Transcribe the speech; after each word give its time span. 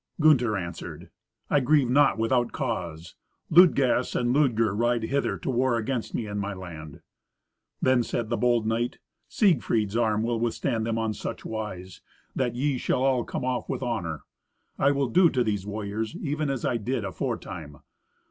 Gunther 0.19 0.57
answered, 0.57 1.11
"I 1.51 1.59
grieve 1.59 1.87
not 1.91 2.17
without 2.17 2.51
cause. 2.51 3.13
Ludgast 3.51 4.15
and 4.15 4.33
Ludger 4.35 4.75
ride 4.75 5.03
hither 5.03 5.37
to 5.37 5.51
war 5.51 5.77
against 5.77 6.15
me 6.15 6.25
in 6.25 6.39
my 6.39 6.55
land." 6.55 7.01
Then 7.83 8.01
said 8.01 8.29
the 8.31 8.35
bold 8.35 8.65
knight, 8.65 8.97
"Siegfried's 9.29 9.95
arm 9.95 10.23
will 10.23 10.39
withstand 10.39 10.87
them 10.87 10.97
on 10.97 11.13
such 11.13 11.45
wise, 11.45 12.01
that 12.35 12.55
ye 12.55 12.79
shall 12.79 13.03
all 13.03 13.23
come 13.23 13.45
off 13.45 13.69
with 13.69 13.83
honour. 13.83 14.23
I 14.79 14.89
will 14.89 15.07
do 15.07 15.29
to 15.29 15.43
these 15.43 15.67
warriors 15.67 16.15
even 16.19 16.49
as 16.49 16.65
I 16.65 16.77
did 16.77 17.05
aforetime. 17.05 17.77